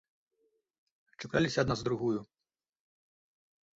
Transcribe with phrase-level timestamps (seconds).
[1.23, 2.19] Чапляліся адна за другую.